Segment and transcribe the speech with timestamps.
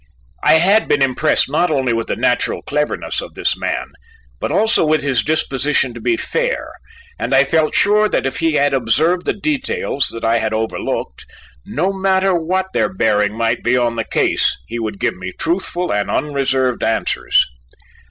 [0.43, 3.91] I had been impressed not only with the natural cleverness of this man,
[4.39, 6.71] but also with his disposition to be fair,
[7.19, 11.27] and I felt sure that if he had observed the details that I had overlooked,
[11.67, 15.93] no matter what their bearing might be on the case, he would give me truthful
[15.93, 17.39] and unreserved answers.